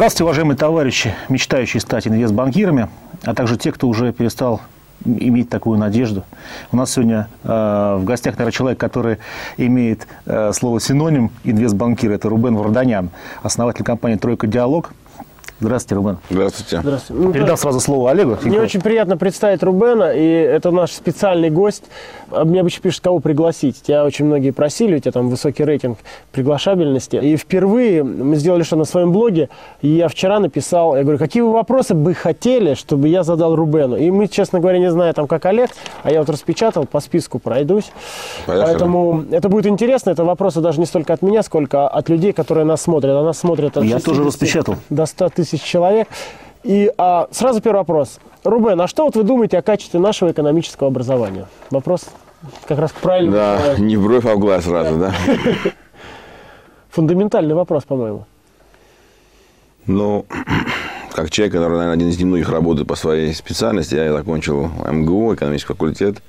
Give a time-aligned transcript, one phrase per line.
[0.00, 2.88] Здравствуйте, уважаемые товарищи, мечтающие стать инвестбанкирами,
[3.22, 4.62] а также те, кто уже перестал
[5.04, 6.24] иметь такую надежду.
[6.72, 9.18] У нас сегодня э, в гостях, наверное, человек, который
[9.58, 12.12] имеет э, слово синоним инвестбанкир.
[12.12, 13.10] Это Рубен Варданян,
[13.42, 14.94] основатель компании «Тройка Диалог».
[15.60, 16.18] Здравствуйте, Рубен.
[16.30, 16.80] Здравствуйте.
[16.80, 17.22] Здравствуйте.
[17.22, 18.38] Ну, Передам сразу слово Олегу.
[18.42, 21.84] Мне очень приятно представить Рубена, и это наш специальный гость.
[22.30, 23.82] А мне обычно пишут, кого пригласить.
[23.82, 25.98] Тебя очень многие просили, у тебя там высокий рейтинг
[26.32, 27.16] приглашабельности.
[27.16, 29.50] И впервые мы сделали что на своем блоге,
[29.82, 33.96] и я вчера написал, я говорю, какие вы вопросы бы хотели, чтобы я задал Рубену.
[33.96, 35.70] И мы, честно говоря, не знаю, там, как Олег,
[36.02, 37.92] а я вот распечатал, по списку пройдусь.
[38.46, 38.66] Поехали.
[38.66, 40.10] Поэтому это будет интересно.
[40.10, 43.14] Это вопросы даже не столько от меня, сколько от людей, которые нас смотрят.
[43.14, 44.76] А нас смотрят от Я тоже распечатал.
[44.88, 46.08] До 100 тысяч тысяч человек.
[46.62, 48.18] И а, сразу первый вопрос.
[48.44, 51.46] Рубен, а что вот вы думаете о качестве нашего экономического образования?
[51.70, 52.06] Вопрос
[52.66, 53.32] как раз правильный.
[53.32, 53.82] Да, человеку.
[53.84, 55.14] не бровь, а в глаз сразу, да?
[56.90, 58.26] Фундаментальный вопрос, по-моему.
[59.86, 60.26] Ну,
[61.12, 65.72] как человек, который, наверное, один из немногих работает по своей специальности, я закончил МГУ, экономический
[65.72, 66.22] факультет,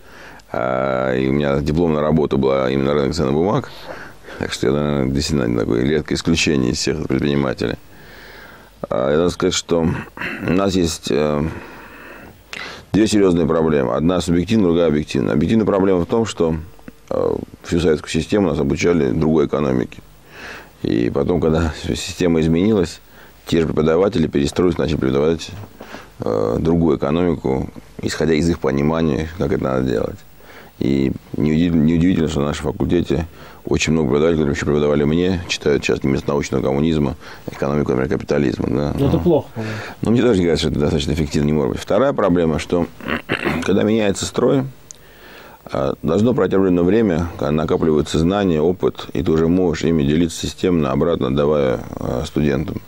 [0.51, 3.69] а, и у меня дипломная работа была именно рынок ценных бумаг,
[4.39, 7.75] так что я, наверное, действительно такое редкое исключение из всех предпринимателей.
[8.89, 9.87] А, я должен сказать, что
[10.47, 11.43] у нас есть э,
[12.91, 13.95] две серьезные проблемы.
[13.95, 15.33] Одна субъективная, другая объективная.
[15.33, 16.55] Объективная проблема в том, что
[17.09, 20.01] э, всю советскую систему нас обучали другой экономике.
[20.81, 23.01] И потом, когда система изменилась,
[23.45, 25.51] те же преподаватели перестроились, начали преподавать
[26.19, 27.69] э, другую экономику,
[28.01, 30.17] исходя из их понимания, как это надо делать.
[30.79, 33.27] И неудивительно, что на нашем факультете
[33.65, 37.15] очень много преподавателей, которые еще преподавали мне, читают сейчас немец научного коммунизма,
[37.51, 38.67] экономику капитализма.
[38.69, 38.93] Да.
[38.97, 39.75] Но это плохо, по-моему.
[40.01, 41.81] Но мне тоже кажется, что это достаточно эффективно не может быть.
[41.81, 42.87] Вторая проблема, что
[43.63, 44.63] когда меняется строй,
[45.65, 50.41] а, должно пройти определенное время, когда накапливаются знания, опыт, и ты уже можешь ими делиться
[50.41, 52.81] системно, обратно отдавая а, студентам.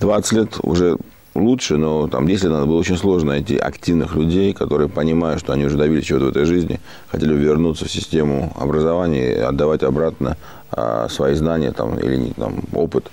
[0.00, 0.96] 20 лет уже
[1.34, 5.52] лучше, но там 10 лет надо было очень сложно найти активных людей, которые понимают, что
[5.52, 6.80] они уже добились чего-то в этой жизни,
[7.10, 10.36] хотели вернуться в систему образования и отдавать обратно
[10.70, 13.10] а, свои знания там, или там, опыт.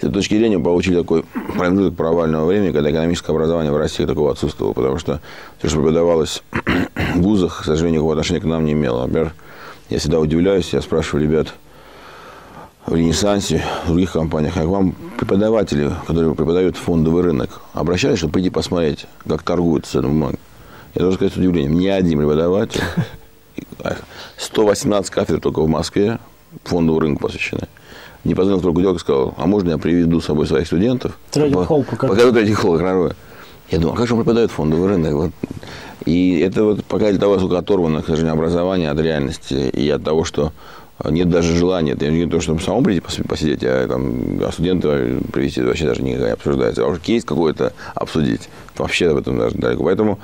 [0.00, 1.24] С этой точки зрения получили такой
[1.56, 5.20] промежуток провального времени, когда экономическое образование в России такого отсутствовало, потому что
[5.58, 6.42] все, что преподавалось
[7.14, 9.06] в вузах, к сожалению, никакого отношения к нам не имело.
[9.06, 9.32] Например,
[9.88, 11.54] я всегда удивляюсь, я спрашиваю ребят,
[12.86, 18.34] в Ренессансе, в других компаниях, а к вам преподаватели, которые преподают фондовый рынок, обращались, чтобы
[18.34, 20.38] прийти посмотреть, как торгуются ценные бумаги?
[20.94, 22.82] Я должен сказать с удивлением, ни один преподаватель,
[24.38, 26.18] 118 кафедр только в Москве
[26.64, 27.68] фондовому рынку посвящены.
[28.24, 31.18] Не позвонил только дело, сказал, а можно я приведу с собой своих студентов?
[31.30, 32.12] Третий холл покажу.
[32.12, 35.12] Покажу третий холл, Я думаю, а как же он преподает фондовый рынок?
[35.12, 35.30] Вот.
[36.06, 40.24] И это вот показатель того, сколько оторвано, к сожалению, образование от реальности и от того,
[40.24, 40.52] что
[41.04, 41.92] нет даже желания.
[41.92, 46.14] Это не то, чтобы самому прийти посидеть, а, там, а студента привести вообще даже не
[46.14, 46.84] обсуждается.
[46.84, 48.48] А уже кейс какой-то обсудить.
[48.76, 49.84] Вообще об этом даже далеко.
[49.84, 50.18] Поэтому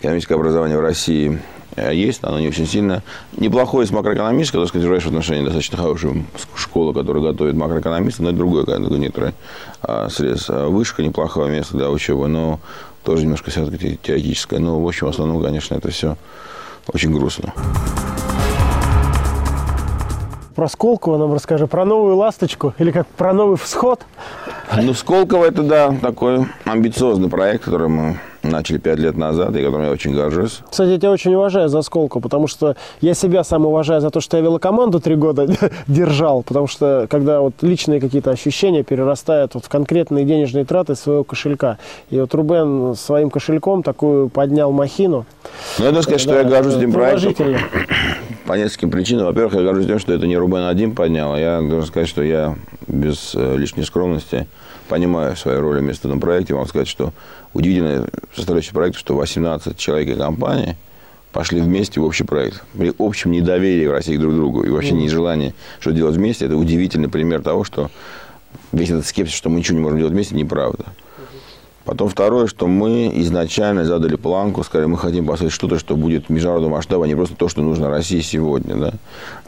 [0.00, 1.40] экономическое образование в России
[1.76, 3.02] э, есть, оно не очень сильно.
[3.36, 6.24] Неплохое с макроэкономической, так сказать, в отношении достаточно хорошая
[6.54, 8.66] школа, которая готовит макроэкономистов, но это другое,
[8.98, 9.34] некоторое
[9.82, 10.50] а, средств.
[10.50, 12.60] А вышка неплохое место для учебы, но
[13.02, 14.58] тоже немножко все-таки теоретическое.
[14.58, 16.16] Но, в общем, в основном, конечно, это все
[16.92, 17.52] очень грустно.
[20.56, 24.00] Про Сколково нам расскажи, про новую «Ласточку» или как про новый «Всход».
[24.74, 29.84] Ну, Сколково– это, да, такой амбициозный проект, который мы начали пять лет назад, и которым
[29.84, 30.60] я очень горжусь.
[30.70, 34.22] Кстати, я тебя очень уважаю за Сколково, потому что я себя сам уважаю за то,
[34.22, 35.46] что я велокоманду три года
[35.86, 41.22] держал, потому что когда вот личные какие-то ощущения перерастают вот в конкретные денежные траты своего
[41.22, 41.76] кошелька.
[42.08, 45.26] И вот Рубен своим кошельком такую поднял махину.
[45.78, 47.56] Ну, я должен сказать, что я горжусь этим проектом
[48.46, 49.26] по нескольким причинам.
[49.26, 52.22] Во-первых, я горжусь тем, что это не Рубен один поднял, а я должен сказать, что
[52.22, 54.46] я без э, лишней скромности
[54.88, 56.54] понимаю свою роль в этом проекте.
[56.54, 57.12] Могу сказать, что
[57.52, 60.76] удивительная составляющая проекта, что 18 человек и компании
[61.32, 62.64] пошли вместе в общий проект.
[62.72, 66.56] При общем недоверии в России друг к другу и вообще нежелании что делать вместе, это
[66.56, 67.90] удивительный пример того, что
[68.72, 70.84] весь этот скепсис, что мы ничего не можем делать вместе, неправда.
[71.86, 76.74] Потом второе, что мы изначально задали планку, сказали, мы хотим построить что-то, что будет международного
[76.74, 78.74] масштаба, а не просто то, что нужно России сегодня.
[78.74, 78.92] Да?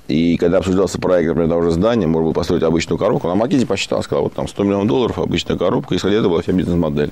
[0.06, 3.66] И когда обсуждался проект, например, того же здания, можно было построить обычную коробку, на Макете
[3.66, 7.10] посчитал, сказал, вот там 100 миллионов долларов, обычная коробка, исходя из этого была вся бизнес-модель.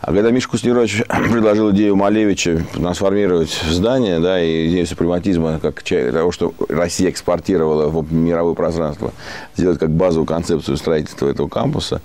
[0.00, 6.30] А когда Миша Куснирович предложил идею Малевича трансформировать здание, да, и идею супрематизма, как того,
[6.30, 9.12] что Россия экспортировала в мировое пространство,
[9.56, 12.00] сделать как базовую концепцию строительства этого кампуса,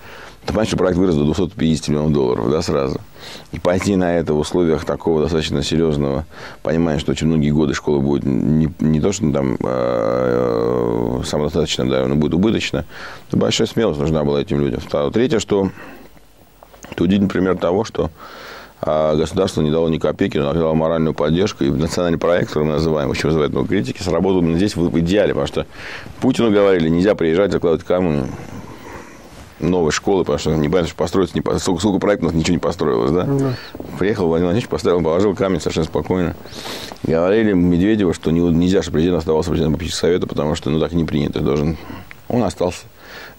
[0.46, 3.00] ты понимаешь, проект вырос до 250 миллионов долларов, да, сразу.
[3.52, 6.26] И пойти на это в условиях такого достаточно серьезного
[6.64, 12.08] понимания, что очень многие годы школа будет не, не то, что там э, самодостаточно, да,
[12.08, 12.86] но будет убыточно,
[13.30, 14.82] то большая смелость нужна была этим людям.
[15.12, 15.70] Третье, что
[16.90, 18.10] Это удивительный пример того, что
[18.84, 21.64] а государство не дало ни копейки, но оказало моральную поддержку.
[21.64, 25.36] И национальный проект, который мы называем, очень вызывает много критики, сработал именно здесь в идеале,
[25.36, 25.68] потому что
[26.20, 28.26] Путину говорили, нельзя приезжать, закладывать камни
[29.62, 33.12] новой школы, потому что не понятно, что построиться, не, сколько, сколько проектов ничего не построилось,
[33.12, 33.24] да?
[33.24, 33.54] да.
[33.98, 36.36] Приехал Владимир Владимирович, поставил, положил камень совершенно спокойно.
[37.04, 41.06] Говорили Медведеву, что нельзя, чтобы президент оставался президентом попечительского совета, потому что, ну, так не
[41.06, 41.78] принято, должен...
[42.28, 42.86] Он остался.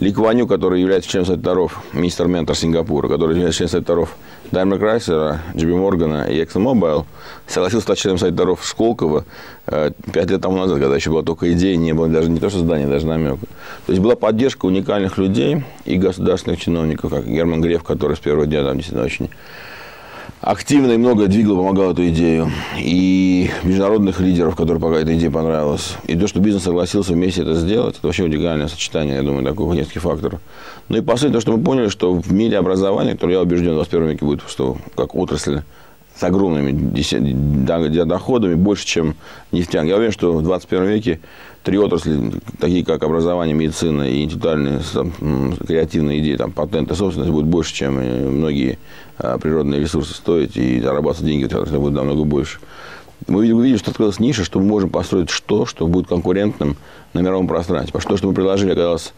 [0.03, 4.17] Ли Кваню, который является членом Совета доров, министр-ментор Сингапура, который является членом Совета доров
[4.51, 7.05] Daimler Chrysler, JP Morgan и ExxonMobil,
[7.47, 9.25] согласился стать членом Совета доров Школково
[9.69, 12.51] э, пять лет тому назад, когда еще была только идея, не было даже не то,
[12.51, 13.47] что здания, даже намека.
[13.87, 18.45] То есть была поддержка уникальных людей и государственных чиновников, как Герман Греф, который с первого
[18.45, 19.31] дня там действительно очень
[20.43, 22.51] активно и много двигал, помогал эту идею.
[22.77, 25.95] И международных лидеров, которые пока эта идея понравилась.
[26.07, 29.73] И то, что бизнес согласился вместе это сделать, это вообще уникальное сочетание, я думаю, такого
[29.73, 30.41] нескольких факторов.
[30.89, 33.71] Ну и по сути, то, что мы поняли, что в мире образования, которое, я убежден,
[33.71, 35.61] в 21 веке будет что, как отрасль
[36.15, 36.73] с огромными
[38.05, 39.15] доходами, больше, чем
[39.51, 39.89] нефтянка.
[39.89, 41.21] Я уверен, что в 21 веке
[41.63, 45.13] три отрасли, такие как образование, медицина и интеллектуальные, там,
[45.67, 48.79] креативные идеи, там, патенты, собственность, будут больше, чем многие
[49.19, 52.59] а, природные ресурсы стоить, и зарабатывать деньги это будет намного больше.
[53.29, 56.77] Мы увидели, что открылась ниша, что мы можем построить что, что будет конкурентным
[57.13, 57.93] на мировом пространстве.
[57.93, 59.13] Потому что то, что мы предложили, оказалось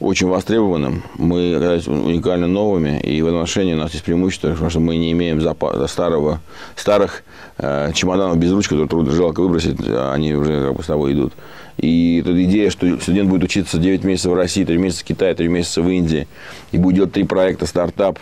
[0.00, 1.02] очень востребованным.
[1.16, 1.54] Мы
[1.86, 5.86] уникально новыми, и в отношении у нас есть преимущество, потому что мы не имеем запаса
[5.86, 6.40] старого,
[6.74, 7.22] старых
[7.58, 11.12] э, чемоданов без ручки, которые трудно жалко выбросить, а они уже как бы с тобой
[11.12, 11.34] идут.
[11.76, 15.34] И эта идея, что студент будет учиться 9 месяцев в России, 3 месяца в Китае,
[15.34, 16.26] 3 месяца в Индии,
[16.72, 18.18] и будет делать три проекта стартап,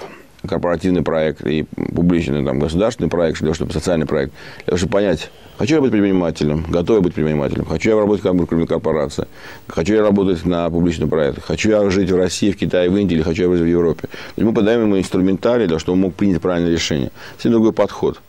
[0.46, 1.64] корпоративный проект и
[1.94, 5.80] публичный там, государственный проект, для того, чтобы социальный проект, для того, чтобы понять, хочу я
[5.80, 9.28] быть предпринимателем, готов я быть предпринимателем, хочу я работать как крупная корпорация,
[9.66, 13.16] хочу я работать на публичном проекте, хочу я жить в России, в Китае, в Индии,
[13.16, 14.08] или хочу я жить в Европе.
[14.36, 17.10] То мы подаем ему инструментарий, для того, чтобы он мог принять правильное решение.
[17.34, 18.20] Совсем другой подход.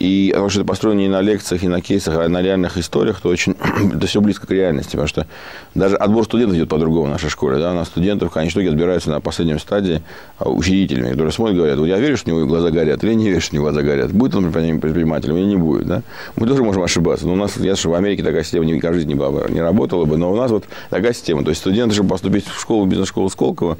[0.00, 3.20] И потому что это построено не на лекциях, и на кейсах, а на реальных историях,
[3.20, 3.54] то очень
[3.94, 4.92] это все близко к реальности.
[4.92, 5.26] Потому что
[5.74, 7.58] даже отбор студентов идет по-другому в нашей школе.
[7.58, 7.72] Да?
[7.72, 10.02] У нас студентов в конечном итоге отбираются на последнем стадии
[10.38, 13.12] а, учредителями, которые смотрят и говорят, вот я верю, что у него глаза горят, или
[13.12, 14.10] не верю, что у него глаза горят.
[14.10, 15.86] Будет он предпринимателем или не будет.
[15.86, 16.02] Да?
[16.34, 17.26] Мы тоже можем ошибаться.
[17.26, 20.06] Но у нас, я что в Америке такая система никогда в жизни не, не работала
[20.06, 21.44] бы, но у нас вот такая система.
[21.44, 23.76] То есть студент, чтобы поступить в школу, бизнес-школу Сколково,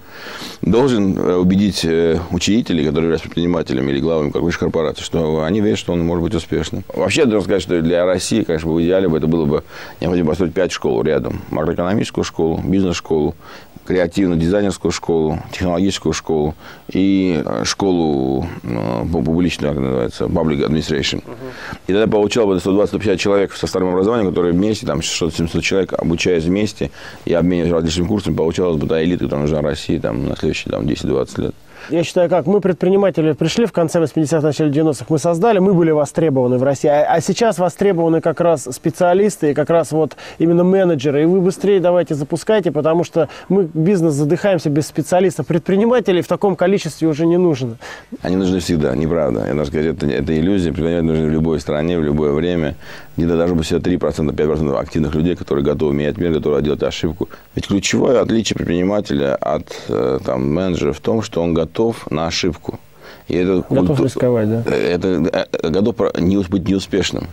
[0.61, 5.79] должен э, убедить э, учредителей, которые являются предпринимателями или главами какой-то корпорации, что они верят,
[5.79, 6.85] что он может быть успешным.
[6.93, 9.62] Вообще, должен сказать, что для России, конечно, в идеале бы это было бы
[10.01, 11.41] необходимо построить пять школ рядом.
[11.51, 13.37] Макроэкономическую школу, бизнес-школу,
[13.87, 16.55] креативно-дизайнерскую школу, технологическую школу
[16.93, 21.23] и э, школу э, публичную, как называется, public administration.
[21.25, 21.79] Uh-huh.
[21.87, 26.45] И тогда получал бы 120-150 человек со старым образованием, которые вместе, там 600-700 человек, обучаясь
[26.45, 26.91] вместе
[27.25, 30.83] и обмениваясь различными курсами, получалась бы та элита, которая нужна России там, на следующие там,
[30.83, 31.55] 10-20 лет.
[31.88, 35.91] Я считаю, как мы, предприниматели, пришли в конце 80-х, начале 90-х, мы создали, мы были
[35.91, 36.88] востребованы в России.
[36.88, 41.23] А, а сейчас востребованы как раз специалисты и как раз вот именно менеджеры.
[41.23, 45.47] И вы быстрее давайте запускайте, потому что мы бизнес задыхаемся без специалистов.
[45.47, 47.77] Предпринимателей в таком количестве уже не нужно.
[48.23, 49.41] Они нужны всегда, неправда.
[49.47, 50.73] Я должен сказать, это, это иллюзия.
[50.73, 52.75] Предприниматели нужны в любой стране, в любое время.
[53.21, 57.29] Где-то даже бы всего 3%, 5% активных людей, которые готовы менять мир, готовы делать ошибку.
[57.55, 62.81] Ведь ключевое отличие предпринимателя от э, там, менеджера в том, что он готов на ошибку.
[63.31, 64.63] И это, готов вот, рисковать, да?
[64.75, 67.29] Это, это готов не, быть неуспешным.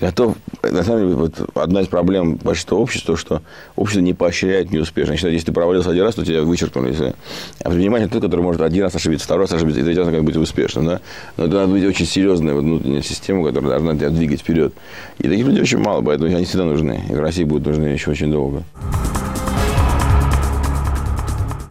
[0.00, 3.42] Готов, на самом деле, вот одна из проблем большинства общества, что
[3.74, 5.18] общество не поощряет неуспешность.
[5.18, 6.90] Считаю, если ты провалился один раз, то тебя вычеркнули.
[6.90, 7.14] Если...
[7.64, 10.22] А предприниматель тот, который может один раз ошибиться, второй раз ошибиться, и третий раз как
[10.22, 10.86] быть успешным.
[10.86, 11.00] Да?
[11.36, 14.72] Но это надо быть очень серьезной вот, внутренней системой, которая должна тебя двигать вперед.
[15.18, 17.02] И таких людей очень мало, поэтому они всегда нужны.
[17.10, 18.62] И в России будут нужны еще очень долго.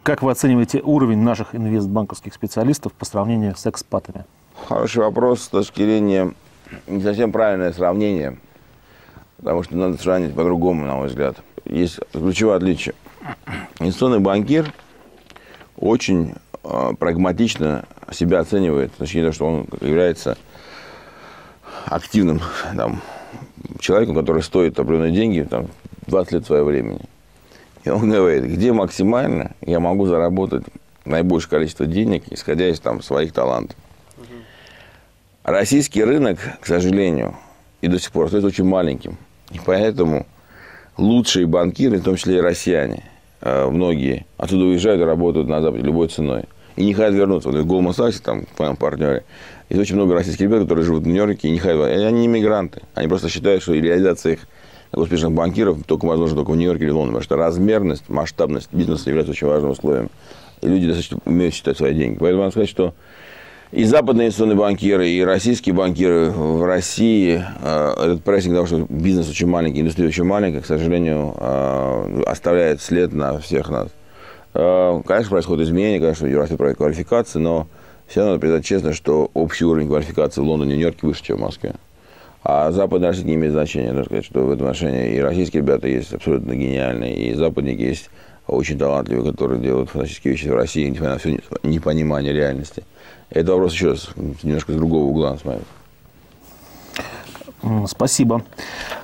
[0.10, 4.26] Как вы оцениваете уровень наших инвестбанковских специалистов по сравнению с экспатами?
[4.68, 6.34] Хороший вопрос с точки зрения
[6.88, 8.40] не совсем правильное сравнение,
[9.38, 11.38] потому что надо сравнить по-другому, на мой взгляд.
[11.64, 12.96] Есть ключевое отличие.
[13.78, 14.74] Инвестиционный банкир
[15.78, 20.40] очень э, прагматично себя оценивает, точнее, то, что он является
[21.86, 22.42] активным
[22.76, 23.00] там,
[23.80, 25.68] человеком, который стоит определенные деньги, там,
[26.08, 27.02] 20 лет своего времени.
[27.84, 30.64] И он говорит, где максимально я могу заработать
[31.06, 33.76] наибольшее количество денег, исходя из там, своих талантов.
[34.18, 34.26] Угу.
[35.44, 37.36] Российский рынок, к сожалению,
[37.82, 39.18] и до сих пор остается очень маленьким.
[39.52, 40.28] И поэтому
[40.98, 43.04] лучшие банкиры, в том числе и россияне,
[43.42, 46.44] э, многие, оттуда уезжают и работают на Западе любой ценой.
[46.76, 47.50] И не хотят вернуться.
[47.50, 49.24] Вот в Goldman Sachs, там, в моем партнере,
[49.70, 51.82] есть очень много российских ребят, которые живут в Нью-Йорке и не хотят.
[51.82, 52.82] Они не иммигранты.
[52.94, 54.48] Они просто считают, что реализация их
[54.92, 59.32] успешных банкиров только возможно только в Нью-Йорке или Лондоне, потому что размерность, масштабность бизнеса является
[59.32, 60.10] очень важным условием.
[60.62, 62.18] И люди достаточно умеют считать свои деньги.
[62.20, 62.94] Поэтому надо сказать, что
[63.72, 69.30] и западные инвестиционные банкиры, и российские банкиры в России, э, этот прессинг того, что бизнес
[69.30, 73.90] очень маленький, индустрия очень маленькая, к сожалению, э, оставляет след на всех нас.
[74.56, 77.68] Э, конечно, происходят изменения, конечно, растет квалификации, но
[78.08, 81.42] все надо признать честно, что общий уровень квалификации в Лондоне и Нью-Йорке выше, чем в
[81.42, 81.76] Москве.
[82.44, 83.92] А западная Россия не имеет значения.
[83.92, 88.10] Надо сказать, что в этом отношении и российские ребята есть абсолютно гениальные, и западники есть
[88.48, 92.84] очень талантливые, которые делают фантастические вещи в России, несмотря на все непонимание реальности.
[93.30, 94.10] Это вопрос еще раз,
[94.42, 95.68] немножко с другого угла смотрит.
[97.88, 98.44] Спасибо.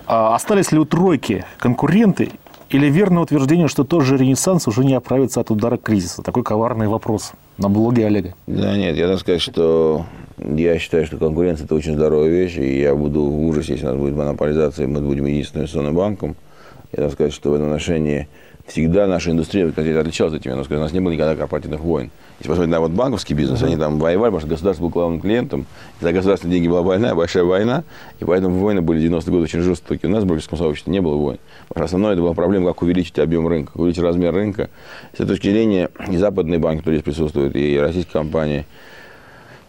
[0.07, 2.31] А остались ли у тройки конкуренты
[2.75, 6.21] или верное утверждение, что тот же Ренессанс уже не оправится от удара кризиса?
[6.21, 8.33] Такой коварный вопрос на блоге Олега.
[8.47, 10.05] Да нет, я должен сказать, что
[10.37, 13.89] я считаю, что конкуренция– это очень здоровая вещь, и я буду в ужасе, если у
[13.91, 16.35] нас будет монополизация, и мы будем единственным инвестиционным банком.
[16.91, 18.27] Я должен сказать, что в этом отношении
[18.67, 20.53] всегда наша индустрия отличалась этим.
[20.53, 22.11] У нас не было никогда корпоративных войн.
[22.39, 25.65] Если посмотреть на вот банковский бизнес, они там воевали, потому что государство было главным клиентом.
[26.01, 27.83] За государственные деньги была война, большая война.
[28.19, 30.09] И поэтому войны были 90-е годы очень жестокие.
[30.09, 31.39] У нас в брокерском сообществе не было войн.
[31.69, 34.69] Потому что основное это была проблема, как увеличить объем рынка, увеличить размер рынка.
[35.13, 38.65] С этой точки зрения и западные банки, которые здесь присутствуют, и российские компании–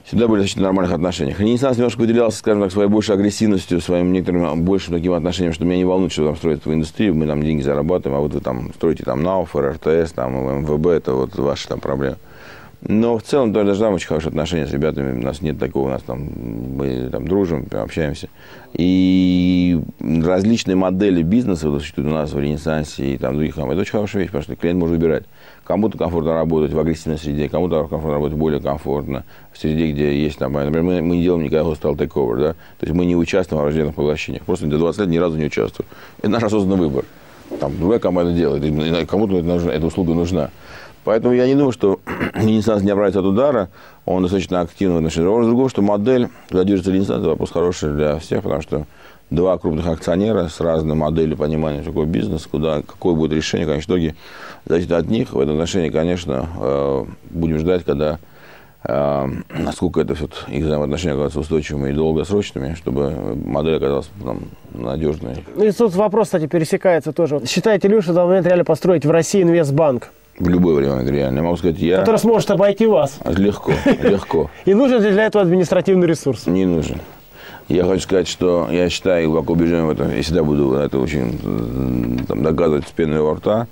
[0.06, 1.40] всегда были достаточно нормальных отношениях.
[1.40, 5.78] Ренессанс немножко выделялся, скажем так, своей большей агрессивностью, своим некоторым большим таким отношением, что меня
[5.78, 8.72] не волнует, что там строят в индустрию, мы там деньги зарабатываем, а вот вы там
[8.74, 12.16] строите там НАУФ, РТС, там МВБ, это вот ваши там проблемы.
[12.88, 15.18] Но в целом даже там очень хорошие отношения с ребятами.
[15.18, 16.28] У нас нет такого, у нас там
[16.76, 18.28] мы там дружим, общаемся.
[18.74, 23.74] И различные модели бизнеса существуют у нас в Ренессансе и там других компаниях.
[23.74, 25.24] Это очень хорошая вещь, потому что клиент может выбирать.
[25.64, 30.38] Кому-то комфортно работать в агрессивной среде, кому-то комфортно работать более комфортно в среде, где есть
[30.38, 33.62] там, например, мы, мы не делаем никакой hostile takeover, да, то есть мы не участвуем
[33.62, 35.88] в рожденных поглощениях, просто до 20 лет ни разу не участвуем.
[36.18, 37.04] Это наш осознанный выбор.
[37.58, 40.50] Там другая команда делает, кому-то эта услуга нужна.
[41.06, 42.00] Поэтому я не думаю, что
[42.34, 43.68] Ренессанс не оправится от удара.
[44.06, 45.26] Он достаточно активно в отношении.
[45.26, 48.86] Другого, что модель, куда движется Ренессанс, это вопрос хороший для всех, потому что
[49.30, 54.16] два крупных акционера с разной моделью понимания, такое бизнес, куда, какое будет решение, конечно, итоге
[54.64, 55.32] зависит от них.
[55.32, 58.18] В этом отношении, конечно, э, будем ждать, когда
[58.82, 59.26] э,
[59.60, 63.12] насколько это все их взаимоотношения оказываются устойчивыми и долгосрочными, чтобы
[63.44, 64.40] модель оказалась там,
[64.74, 65.44] надежной.
[65.54, 67.42] Ну и тут вопрос, кстати, пересекается тоже.
[67.46, 70.10] Считаете ли что в момент реально построить в России инвестбанк?
[70.38, 71.38] В любое время, реально.
[71.38, 71.98] Я могу сказать, я...
[71.98, 73.18] Который сможет обойти вас.
[73.24, 74.50] Легко, легко.
[74.66, 76.46] И нужен ли для этого административный ресурс?
[76.46, 77.00] Не нужен.
[77.68, 82.24] Я хочу сказать, что я считаю, глубоко убежден в этом, я всегда буду это очень
[82.28, 83.66] там, доказывать с пеной во рта,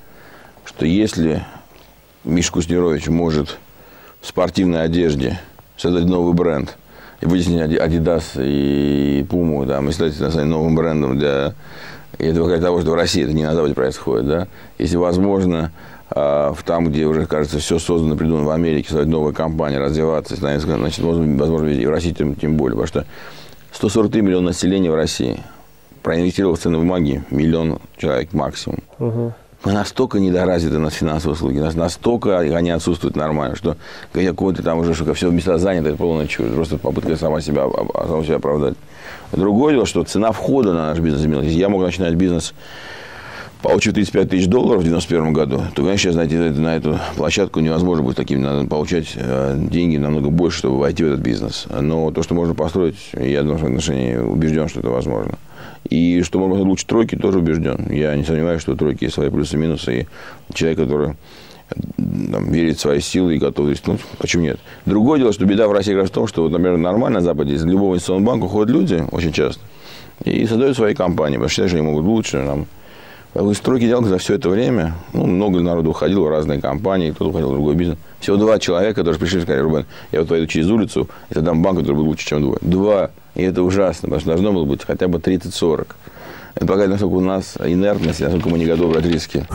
[0.64, 1.44] что если
[2.24, 3.58] Миша Куснирович может
[4.20, 5.38] в спортивной одежде
[5.76, 6.76] создать новый бренд
[7.20, 11.54] и вытеснить Adidas и Puma, там, и стать новым брендом для...
[12.18, 14.48] И это показатель того, что в России это не на Западе происходит, да?
[14.78, 15.72] Если возможно
[16.10, 20.36] а, в там, где уже, кажется, все создано, придумано в Америке, создать новая компания, развиваться,
[20.36, 20.64] значит,
[20.98, 22.76] возможно, и в России тем, тем более.
[22.76, 23.06] Потому что
[23.72, 25.40] 143 миллиона населения в России
[26.02, 28.78] проинвестировал в ценные бумаги миллион человек максимум.
[28.98, 29.34] Угу.
[29.64, 33.76] Мы настолько недоразвиты на финансовые услуги, нас настолько они отсутствуют нормально, что
[34.12, 36.52] какой-то там уже, что все места заняты, это полная чушь.
[36.52, 37.66] Просто попытка сама себя,
[38.06, 38.74] сама себя оправдать.
[39.32, 41.52] Другое дело, что цена входа на наш бизнес изменилась.
[41.52, 42.52] Я мог начинать бизнес
[43.64, 48.16] получив 35 тысяч долларов в 91 году, то, конечно, знаете, на эту площадку невозможно будет
[48.16, 48.42] таким.
[48.42, 51.66] Надо получать э, деньги намного больше, чтобы войти в этот бизнес.
[51.80, 55.38] Но то, что можно построить, я в отношении убежден, что это возможно.
[55.88, 57.90] И что можно лучше тройки, тоже убежден.
[57.90, 60.00] Я не сомневаюсь, что тройки есть свои плюсы и минусы.
[60.00, 60.06] И
[60.54, 61.14] человек, который
[61.96, 64.58] там, верит в свои силы и готов рискнуть, почему нет?
[64.86, 67.64] Другое дело, что беда в России как в том, что, например, нормально на Западе из
[67.64, 69.60] любого инвестиционного банка уходят люди очень часто
[70.24, 72.66] и создают свои компании, потому что считают, что они могут лучше, там,
[73.50, 77.30] из стройки делок за все это время, ну, много народу уходило в разные компании, кто-то
[77.30, 77.98] уходил в другой бизнес.
[78.20, 81.62] Всего два человека, которые пришли и сказали, Рубен, я вот пойду через улицу, это дам
[81.62, 82.58] банк, который будет лучше, чем двое.
[82.60, 83.10] Два.
[83.34, 85.86] И это ужасно, потому что должно было быть хотя бы 30-40.
[86.54, 89.46] Это показывает, насколько у нас инертность, насколько мы не готовы брать риски.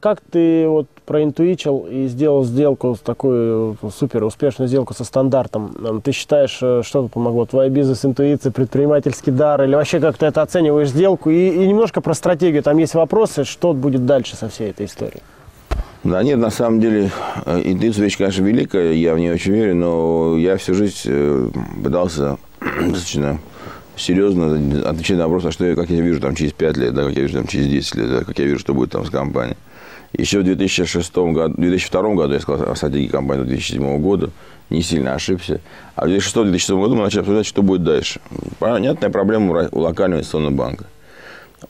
[0.00, 6.00] Как ты вот проинтуичил и сделал сделку, такую супер успешную сделку со стандартом?
[6.04, 7.46] Ты считаешь, э, что помогло?
[7.46, 9.64] Твоя бизнес-интуиция, предпринимательский дар?
[9.64, 11.30] Или вообще как ты это оцениваешь сделку?
[11.30, 12.62] И, и немножко про стратегию.
[12.62, 15.22] Там есть вопросы, что будет дальше со всей этой историей?
[16.04, 17.10] Да нет, на самом деле,
[17.44, 21.50] э, интуиция вещь, конечно, великая, я в нее очень верю, но я всю жизнь э,
[21.82, 23.40] пытался достаточно
[23.96, 27.04] серьезно отвечать на вопрос, а что я, как я вижу там через 5 лет, да,
[27.04, 29.10] как я вижу там через 10 лет, да, как я вижу, что будет там с
[29.10, 29.56] компанией.
[30.12, 34.30] Еще в 2006 году, 2002 году я сказал о стратегии компании 2007 года,
[34.70, 35.60] не сильно ошибся.
[35.96, 38.20] А в 2006-2007 году мы начали обсуждать, что будет дальше.
[38.58, 40.86] Понятная проблема у локального инвестиционного банка.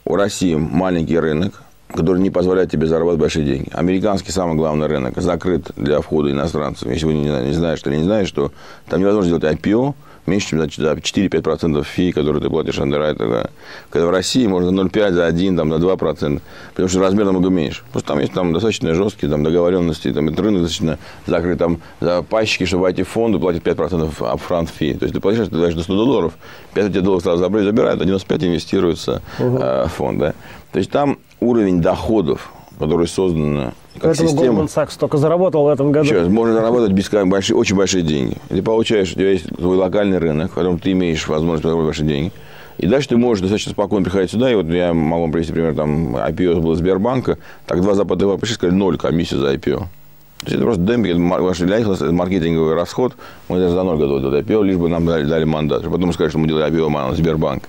[0.05, 3.69] У России маленький рынок, который не позволяет тебе зарабатывать большие деньги.
[3.73, 6.87] Американский самый главный рынок закрыт для входа иностранцев.
[6.89, 8.51] Если вы не, не знаете, что не знаете, что
[8.87, 9.95] там невозможно сделать IPO,
[10.29, 13.49] меньше, чем за 4-5% фи, которые ты платишь андеррайтера.
[13.89, 17.81] Когда в России можно 0,5 за 1, там, на 2%, потому что размер намного меньше.
[17.91, 21.57] Просто там есть там, достаточно жесткие там, договоренности, там, этот рынок достаточно закрыт.
[21.57, 24.93] Там, за пачки, чтобы войти в фонды, платят 5% upfront фи.
[24.93, 26.33] То есть ты платишь, ты даешь до 100 долларов,
[26.73, 29.57] 5 тебе долларов сразу забрать, забирают, а 95 инвестируется угу.
[29.57, 30.19] э, в фонд.
[30.19, 30.33] Да?
[30.71, 34.61] То есть там уровень доходов, который создан как Поэтому система.
[34.61, 36.07] Goldman Sachs только заработал в этом году.
[36.07, 38.37] Сейчас, можно заработать без, большие, очень большие деньги.
[38.47, 42.07] Ты получаешь, у тебя есть твой локальный рынок, в котором ты имеешь возможность заработать большие
[42.07, 42.31] деньги.
[42.77, 44.49] И дальше ты можешь достаточно спокойно приходить сюда.
[44.49, 48.55] И вот я могу вам привести пример, там IPO было Сбербанка, так два западных пришли,
[48.55, 49.79] сказали, ноль комиссии за IPO.
[49.79, 51.17] То есть это просто демпинг,
[51.59, 53.15] для них это маркетинговый расход.
[53.49, 55.83] Мы даже за ноль готовы IPO, лишь бы нам дали, дали мандат.
[55.83, 57.63] Потом сказали, что мы делаем IPO Сбербанк.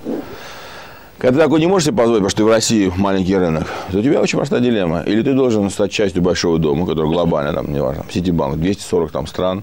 [1.20, 4.02] Когда такой не можешь себе позволить, потому что ты в России маленький рынок, то у
[4.02, 5.02] тебя очень простая дилемма.
[5.02, 9.62] Или ты должен стать частью большого дома, который глобально, там, неважно, Ситибанк, 240 там стран,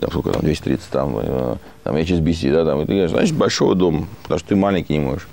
[0.00, 3.74] там, сколько там, 230 там, э, там, HSBC, да, там, и ты говоришь, значит, большого
[3.74, 5.28] дома, потому что ты маленький не можешь.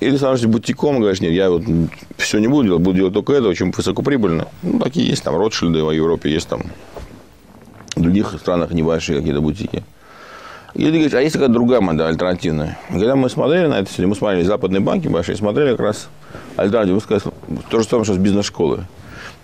[0.00, 1.62] Или ты становишься бутиком говоришь, нет, я вот
[2.16, 4.48] все не буду делать, буду делать только это, очень высокоприбыльно.
[4.62, 6.62] Ну, такие есть, там, Ротшильды в Европе, есть там,
[7.94, 9.84] в других странах небольшие какие-то бутики.
[10.74, 12.78] И ты говоришь, а есть какая-то другая модель, альтернативная?
[12.88, 16.08] Когда мы смотрели на это сегодня, мы смотрели западные банки большие, смотрели как раз
[16.56, 17.24] альтернативу, сказать,
[17.68, 18.86] то же самое, что с бизнес-школы.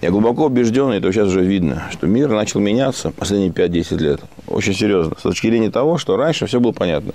[0.00, 4.20] Я глубоко убежден, и это сейчас уже видно, что мир начал меняться последние 5-10 лет.
[4.46, 5.16] Очень серьезно.
[5.18, 7.12] С точки зрения того, что раньше все было понятно.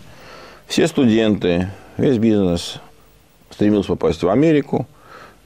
[0.67, 2.75] Все студенты, весь бизнес
[3.49, 4.87] стремился попасть в Америку,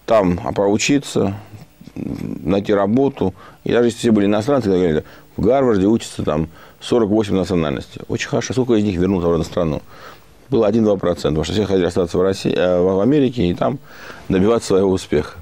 [0.06, 1.36] там проучиться,
[1.96, 3.34] найти работу.
[3.64, 5.04] И даже если все были иностранцы, говорили,
[5.36, 6.50] в Гарварде учатся там
[6.82, 8.02] 48 национальностей.
[8.08, 8.54] Очень хорошо.
[8.54, 9.82] Сколько из них вернут в страну?
[10.50, 13.80] Было 1-2%, потому что все хотели остаться в, России, э, в Америке и там
[14.30, 15.38] добиваться своего успеха.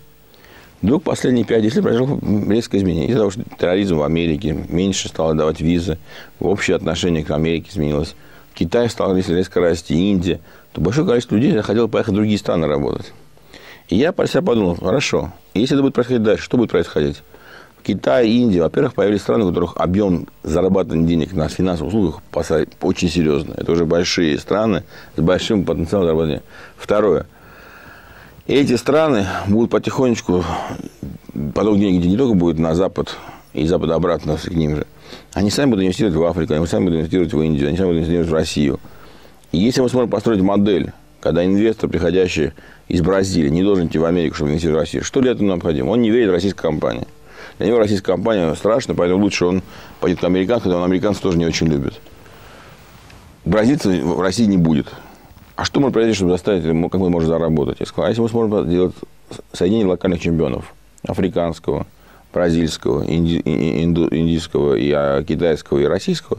[0.81, 3.09] Вдруг последние 5 лет произошло резкое изменение.
[3.09, 5.97] Из-за того, что терроризм в Америке, меньше стало давать визы,
[6.39, 8.15] общее отношение к Америке изменилось.
[8.53, 10.39] Китай стал резко расти, Индия.
[10.73, 13.13] То большое количество людей захотело поехать в другие страны работать.
[13.89, 17.21] И я про себя подумал, хорошо, если это будет происходить дальше, что будет происходить?
[17.85, 22.21] Китай, Индия, во-первых, появились страны, у которых объем зарабатывания денег на финансовых услугах
[22.81, 23.53] очень серьезно.
[23.55, 24.83] Это уже большие страны
[25.15, 26.41] с большим потенциалом зарабатывания.
[26.77, 27.27] Второе.
[28.47, 30.43] Эти страны будут потихонечку,
[31.53, 33.15] поток денег не только будет на Запад,
[33.53, 34.87] и Запад обратно к ним же.
[35.33, 37.99] Они сами будут инвестировать в Африку, они сами будут инвестировать в Индию, они сами будут
[37.99, 38.79] инвестировать в Россию.
[39.51, 42.53] И если мы сможем построить модель, когда инвестор, приходящий
[42.87, 45.91] из Бразилии, не должен идти в Америку, чтобы инвестировать в Россию, что для этого необходимо?
[45.91, 47.05] Он не верит в российскую компанию.
[47.57, 49.61] Для него российская компания страшна, поэтому лучше он
[49.99, 51.99] пойдет к американцам, хотя он американцев тоже не очень любит.
[53.45, 54.87] Бразильцев в России не будет.
[55.55, 57.77] А что может произойти, чтобы заставить, как мы можем заработать?
[57.79, 58.95] Я сказал, а если мы сможем сделать
[59.53, 60.73] соединение локальных чемпионов,
[61.07, 61.87] африканского,
[62.33, 66.37] бразильского, инди, инду, индийского, и, а, китайского и российского,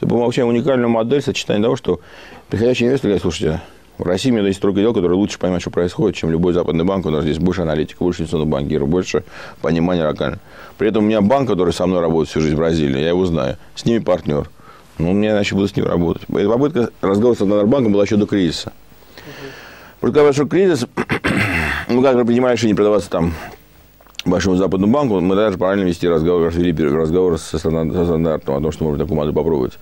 [0.00, 2.00] то мы получаем уникальную модель сочетания того, что
[2.48, 3.60] приходящий инвестор говорит, слушайте,
[3.98, 7.06] в России меня есть тройка дел, которые лучше понимают, что происходит, чем любой западный банк.
[7.06, 9.24] У нас здесь больше аналитика, больше инвестиционных банкиров, больше
[9.62, 10.38] понимания локально.
[10.76, 13.24] При этом у меня банк, который со мной работает всю жизнь в Бразилии, я его
[13.24, 13.56] знаю.
[13.74, 14.50] С ними партнер.
[14.98, 16.24] Ну, мне иначе буду с ним работать.
[16.28, 18.72] Эта попытка разговора с Банком была еще до кризиса.
[20.00, 20.86] Просто когда пришел кризис,
[21.88, 23.34] ну, как принимали решение продаваться там
[24.26, 28.84] Большому Западному банку, мы даже правильно вести разговор, вели разговор со стандартом о том, что
[28.84, 29.74] можно такую модель попробовать.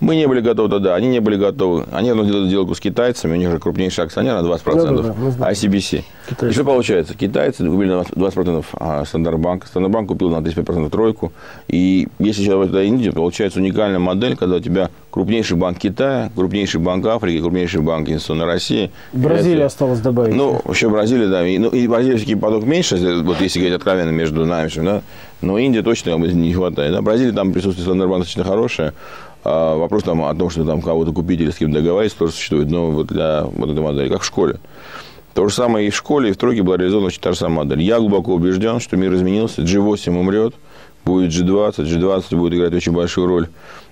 [0.00, 1.84] Мы не были готовы тогда, они не были готовы.
[1.92, 5.14] Они одну делали сделку с китайцами, у них же крупнейший акционер на 20%, да, да,
[5.38, 6.02] да, ICBC.
[6.28, 6.50] Китайцы.
[6.50, 7.14] И что получается?
[7.14, 9.66] Китайцы купили на 20% а Стандартбанк.
[9.66, 11.32] Стандартбанк купил на 35% тройку.
[11.68, 16.80] И если сейчас туда Индию, получается уникальная модель, когда у тебя крупнейший банк Китая, крупнейший
[16.80, 18.90] банк Африки, крупнейший банк инвестиционной России.
[19.12, 20.34] Бразилия это, осталось добавить.
[20.34, 21.46] Ну, еще Бразилия, да.
[21.46, 25.02] И, ну, и Бразилия все-таки поток меньше, вот если говорить откровенно между нами, да.
[25.42, 26.92] Но Индия точно не хватает.
[26.92, 27.02] Да?
[27.02, 28.94] Бразилия там присутствие Стандартбанка достаточно хорошее.
[29.44, 32.70] А вопрос там, о том, что там кого-то купить или с кем договариваться, тоже существует,
[32.70, 34.60] но вот для вот этой модели, как в школе.
[35.34, 37.64] То же самое и в школе, и в тройке была реализована очень та же самая
[37.64, 37.82] модель.
[37.82, 40.54] Я глубоко убежден, что мир изменился, G8 умрет,
[41.04, 43.48] будет G20, G20 будет играть очень большую роль.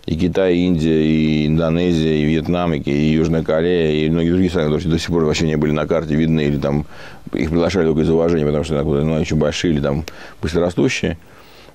[0.07, 4.69] И Китай, и Индия, и Индонезия, и Вьетнам, и Южная Корея, и многие другие страны,
[4.69, 6.87] которые до сих пор вообще не были на карте видны, или там
[7.33, 10.05] их приглашали только из уважения, потому что ну, очень большие или там
[10.43, 11.19] быстрорастущие.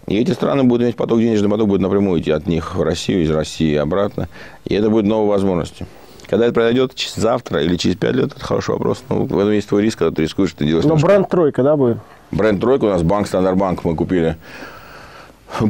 [0.08, 3.24] И эти страны будут иметь поток, денежный поток будет напрямую идти от них в Россию,
[3.24, 4.28] из России обратно.
[4.66, 5.82] И это будет новая возможность.
[6.28, 9.04] Когда это произойдет, завтра или через пять лет, это хороший вопрос.
[9.10, 10.86] Ну, в этом есть твой риск, когда ты рискуешь, ты делаешь...
[10.86, 11.98] Но бренд тройка, да, будет?
[12.32, 14.38] Бренд тройка у нас банк, Стандарт мы купили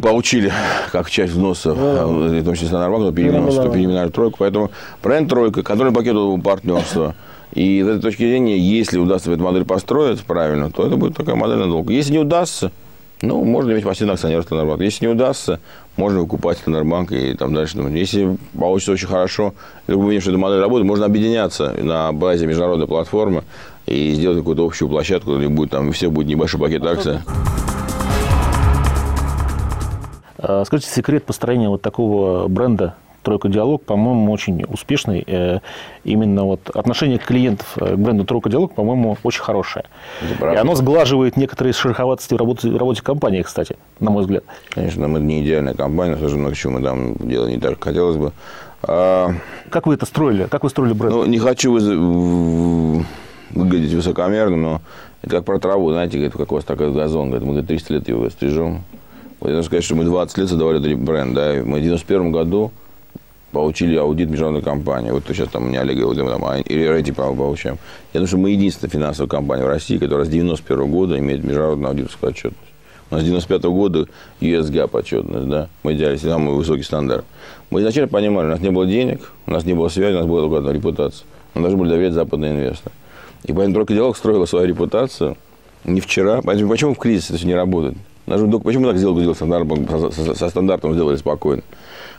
[0.02, 0.52] получили
[0.91, 2.06] как часть взноса, да.
[2.06, 4.38] в том числе Стандарт-банк, переименовали тройку.
[4.39, 4.71] Поэтому
[5.04, 7.15] бренд тройка, контрольный пакет партнерства,
[7.54, 11.36] И с этой точки зрения, если удастся эту модель построить правильно, то это будет такая
[11.36, 11.93] модель надолго.
[11.93, 12.71] Если не удастся,
[13.21, 14.82] ну, можно иметь пассивный акционер Стандарт-банк.
[14.82, 15.60] Если не удастся,
[15.95, 17.78] можно выкупать Стандарт-банк и там дальше.
[17.78, 19.54] Если получится очень хорошо,
[19.88, 23.43] и вы увидите, что эта модель работает, можно объединяться на базе международной платформы
[23.86, 27.19] и сделать какую-то общую площадку, где будет там, все будет небольшой пакет акций.
[30.47, 35.23] А, скажите, секрет построения вот такого бренда Тройка Диалог, по-моему, очень успешный.
[35.25, 35.60] Э,
[36.03, 39.86] именно вот отношение клиентов к бренду Тройка Диалог, по-моему, очень хорошее.
[40.21, 44.43] И оно сглаживает некоторые шероховатости в работе, в работе компании, кстати, на мой взгляд.
[44.69, 48.17] Конечно, мы не идеальная компания, слушай, много чего мы там делаем не так, как хотелось
[48.17, 48.31] бы.
[48.84, 49.31] А...
[49.71, 50.43] Как вы это строили?
[50.43, 51.15] Как вы строили бренд?
[51.15, 51.71] Ну, не хочу
[53.51, 54.81] выглядеть высокомерным, но
[55.23, 57.93] это как про траву, знаете, говорит, как у вас такой газон, говорит, мы говорит, 300
[57.93, 58.84] лет его стрижем.
[59.47, 62.71] Я должен сказать, что мы 20 лет создавали этот бренд, да, мы в 91 году
[63.51, 65.12] получили аудит международной компании.
[65.12, 67.77] Вот сейчас там у меня Олег говорит, там, а, или рейтинг получаем.
[68.13, 71.89] Я думаю, что мы единственная финансовая компания в России, которая с 91 года имеет международную
[71.91, 72.71] аудиторскую отчетность.
[73.12, 74.08] У нас с 95 года
[74.41, 75.69] US GAAP отчетность, да.
[75.84, 77.23] Мы делали самый высокий стандарт.
[77.69, 80.27] Мы изначально понимали, у нас не было денег, у нас не было связи, у нас
[80.27, 81.25] была только одна репутация.
[81.53, 82.93] Мы должны были доверять западные инвесторы.
[83.43, 85.38] И поэтому только диалог строила свою репутацию
[85.86, 86.41] не вчера.
[86.43, 87.95] Поэтому почему в кризис это все не работает?
[88.26, 91.62] Почему мы так сделали, сделали стандартом, со, со стандартом сделали спокойно?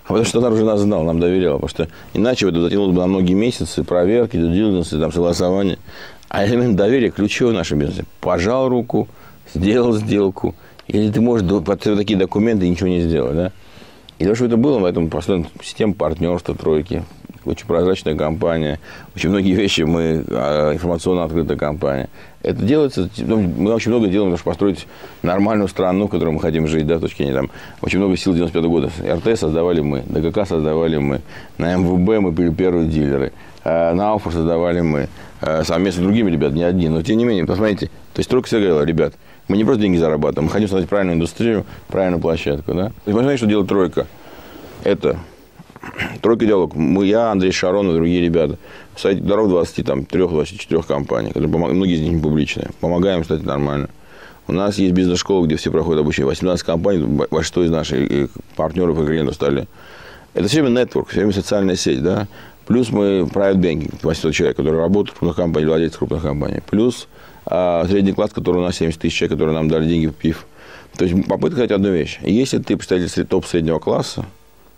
[0.05, 1.59] А потому что она уже нас знал, нам доверял.
[1.59, 5.79] Потому что иначе это затянулось бы на многие месяцы, проверки, дилдинсы, там, согласования.
[6.29, 8.05] А элемент доверия ключевой в нашем бизнесе.
[8.21, 9.09] Пожал руку,
[9.53, 10.55] сделал сделку.
[10.87, 13.53] Или ты можешь под такие документы ничего не сделать, да?
[14.19, 17.03] И то, что это было, поэтому построена система партнерства тройки,
[17.45, 18.81] очень прозрачная компания,
[19.15, 22.09] очень многие вещи мы, а, информационно открытая компания.
[22.47, 24.87] Это делается, ну, мы очень много делаем, чтобы построить
[25.23, 27.51] нормальную страну, в которой мы хотим жить, да, точки не там.
[27.83, 28.91] Очень много сил 95 -го года.
[29.05, 31.23] РТ создавали мы, ДКК создавали мы,
[31.59, 33.33] на МВБ мы были первые дилеры,
[33.65, 35.09] а, на Алфа создавали мы,
[35.41, 36.89] а, совместно с другими ребятами, не одни.
[36.89, 39.15] Но тем не менее, посмотрите, то есть только все говорила, ребят,
[39.49, 42.75] мы не просто деньги зарабатываем, мы хотим создать правильную индустрию, правильную площадку.
[42.75, 42.93] Да?
[43.07, 44.07] Есть, понимаете, что делает тройка?
[44.85, 45.19] Это
[46.23, 46.75] Тройка диалог.
[46.75, 48.59] Мы, я, Андрей Шарон и другие ребята.
[48.97, 52.71] Сайте дорог 23-24 компаний, которые помогают, многие из них не публичные.
[52.81, 53.89] Помогаем, кстати, нормально.
[54.49, 56.29] У нас есть бизнес-школа, где все проходят обучение.
[56.29, 59.67] 18 компаний, большинство из наших партнеров и клиентов стали.
[60.35, 62.29] Это все время network, все время социальная сеть, да.
[62.67, 66.61] Плюс мы private banking, 800 человек, которые работают в крупных компаниях, владельцы крупных компаний.
[66.69, 67.09] Плюс
[67.45, 70.47] а, средний класс, который у нас 70 тысяч человек, которые нам дали деньги в ПИФ.
[70.97, 72.19] То есть попытка сказать одну вещь.
[72.23, 74.27] Если ты представитель топ среднего класса,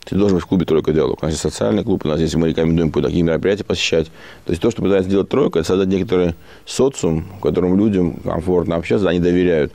[0.09, 1.18] ты должен быть в клубе «Тройка диалог».
[1.23, 4.07] У нас есть социальный клуб, у нас есть, мы рекомендуем по такие мероприятия посещать.
[4.47, 8.77] То есть то, что пытается сделать «Тройка», это создать некоторый социум, в котором людям комфортно
[8.77, 9.73] общаться, они доверяют.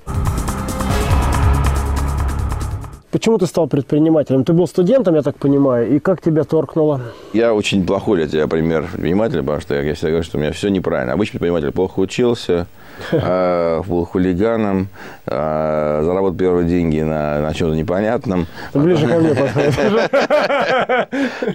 [3.14, 4.44] Почему ты стал предпринимателем?
[4.44, 7.00] Ты был студентом, я так понимаю, и как тебя торкнуло?
[7.32, 10.52] Я очень плохой для тебя пример предпринимателя, потому что я всегда говорю, что у меня
[10.52, 11.14] все неправильно.
[11.14, 12.66] Обычный предприниматель плохо учился,
[13.12, 14.88] а, был хулиганом,
[15.28, 18.48] а, заработал первые деньги на, на чем-то непонятном.
[18.74, 19.30] Ближе ко мне,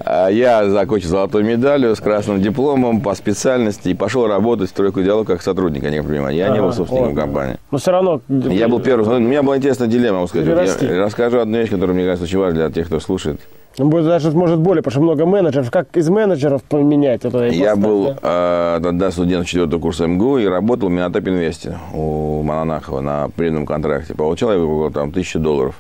[0.05, 5.03] а Я закончил золотой медалью с красным дипломом по специальности и пошел работать в тройку
[5.03, 6.37] диалог как сотрудник, а не предприниматель.
[6.37, 7.57] Я не был собственником компании.
[7.73, 8.21] Но все равно...
[8.29, 9.09] Я был первым.
[9.09, 10.83] У меня была интересная дилемма, могу сказать.
[10.83, 13.41] Я расскажу одну вещь, которая, мне кажется, очень важна для тех, кто слушает.
[13.77, 15.71] Будет даже, может, более, потому что много менеджеров.
[15.71, 17.47] Как из менеджеров поменять это?
[17.47, 18.77] Я был да?
[18.77, 23.67] э, тогда студент четвертого курса МГУ и работал в Минотоп Инвесте у Мананахова на премиум
[23.67, 24.15] контракте.
[24.15, 25.77] Получал я около там, тысячи долларов.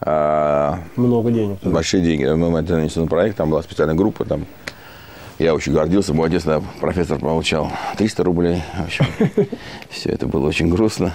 [0.00, 1.58] А, много денег.
[1.64, 2.26] Большие деньги.
[2.26, 4.46] Мы это инвестиционный проект, там была специальная группа, там
[5.38, 6.44] я очень гордился, мой отец,
[6.80, 8.62] профессор получал 300 рублей.
[8.78, 9.06] В общем,
[9.90, 11.12] все это было очень грустно.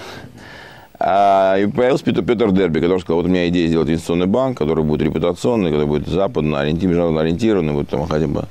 [1.04, 4.84] А, и появился Петр, Дерби, который сказал, вот у меня идея сделать инвестиционный банк, который
[4.84, 8.46] будет репутационный, который будет западно международно ориентированный, будет там хотя бы...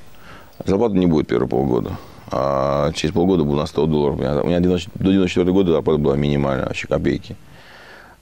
[0.66, 1.92] Зарплаты не будет первые полгода.
[2.32, 4.18] А через полгода был на 100 долларов.
[4.18, 7.36] У меня, у меня 90, до 94 года зарплата была минимальная, вообще копейки.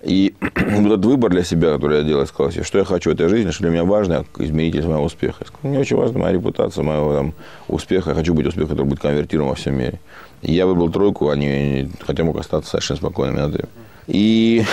[0.02, 3.10] И вот этот выбор для себя, который я делал, я сказал себе, что я хочу
[3.10, 5.38] в этой жизни, что для меня важно, как измеритель моего успеха.
[5.40, 7.34] Я сказал, мне очень важна моя репутация, моего там,
[7.66, 8.10] успеха.
[8.10, 10.00] Я хочу быть успехом, который будет конвертирован во всем мире.
[10.42, 13.52] И я выбрал тройку, а не, хотя мог остаться совершенно спокойным.
[14.08, 14.64] И,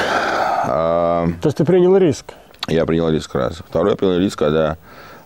[0.66, 2.34] а, То есть ты принял риск?
[2.68, 3.62] Я принял риск раз.
[3.68, 4.78] Второй я принял риск, когда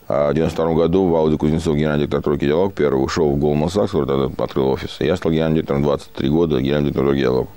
[0.08, 3.92] а, в 92 году Валди Кузнецов, генеральный директор «Тройки Диалог», первый ушел в Goldman Sachs,
[3.92, 4.98] который тогда открыл офис.
[5.00, 7.50] Я стал генеральным директором 23 года, генеральным директором «Тройки Диалог».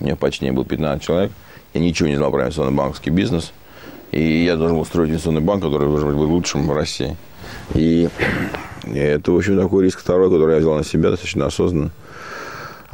[0.00, 1.32] У меня почти не было 15 человек.
[1.72, 3.52] Я ничего не знал про инвестиционный банковский бизнес.
[4.12, 7.16] И я должен был строить инвестиционный банк, который должен быть лучшим в России.
[7.74, 8.08] И
[8.92, 11.90] это, в общем, такой риск второй, который я взял на себя достаточно осознанно.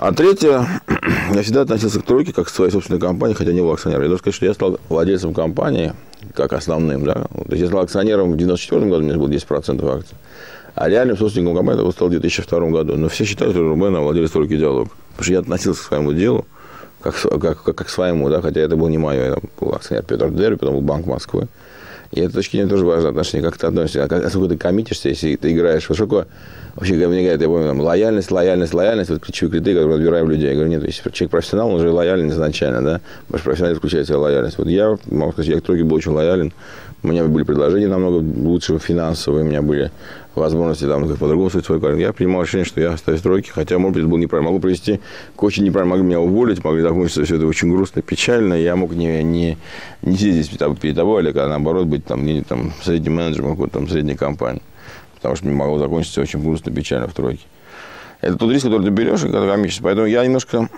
[0.02, 0.66] А третье,
[1.34, 4.04] я всегда относился к тройке как к своей собственной компании, хотя не был акционером.
[4.04, 5.92] Я должен сказать, что я стал владельцем компании,
[6.34, 7.04] как основным.
[7.04, 7.12] Да?
[7.16, 10.16] То есть я стал акционером в 1994 году, у меня было 10% акций.
[10.74, 12.96] А реальным собственником компании это стал в 2002 году.
[12.96, 14.88] Но все считают, что Рубен овладели стройки диалог.
[15.10, 16.46] Потому что я относился к своему делу
[17.02, 20.04] как, как, как, как к своему, да, хотя это был не мое, это был акционер
[20.04, 21.46] Петр Дерби, потом был Банк Москвы.
[22.12, 25.53] И это точки зрения тоже важное отношение, как ты относишься, насколько ты коммитишься, если ты
[25.53, 26.27] играешь высоко.
[26.75, 30.49] Вообще, мне говорят, я помню, там, лояльность, лояльность, лояльность, вот ключевые критерии, которые отбираем людей.
[30.49, 34.07] Я говорю, нет, если человек профессионал, он уже лоялен изначально, да, потому что профессионал исключает
[34.07, 34.59] свою лояльность.
[34.59, 36.53] Вот я, могу сказать, я к тройке был очень лоялен,
[37.03, 39.90] у меня были предложения намного лучше финансовые, у меня были
[40.34, 42.00] возможности там по-другому строить свой карьеру.
[42.00, 44.50] Я принимал решение, что я остаюсь в тройке, хотя, может быть, это был неправильно.
[44.50, 45.00] Могу привести
[45.36, 48.54] к очень неправильно, могли меня уволить, могли закончиться все это очень грустно, печально.
[48.54, 49.58] Я мог не, не,
[50.02, 53.74] не сидеть здесь перед тобой, или а наоборот быть там, не, там средним менеджером какой-то
[53.74, 54.62] там средней компании.
[55.16, 57.44] Потому что мне могло закончиться очень грустно, печально в тройке.
[58.20, 59.82] Это тот риск, который ты берешь, когда комический.
[59.82, 60.68] Поэтому я немножко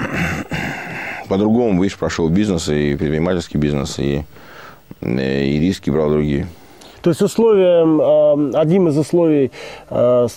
[1.28, 4.24] по-другому, видишь, прошел бизнес, и предпринимательский бизнес, и
[5.00, 6.46] и риски брал другие.
[7.02, 9.50] То есть условием, э, одним из условий
[9.90, 10.28] э,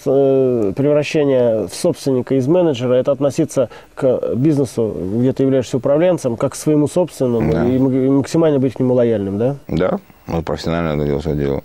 [0.76, 6.56] превращения в собственника из менеджера это относиться к бизнесу, где ты являешься управленцем, как к
[6.56, 7.66] своему собственному да.
[7.66, 9.56] и максимально быть к нему лояльным, да?
[9.68, 11.64] Да, вот профессионально это дело.